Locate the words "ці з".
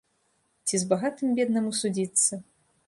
0.69-0.89